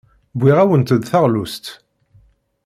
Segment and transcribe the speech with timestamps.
[0.37, 1.65] Wwiɣ-awent-d taɣlust.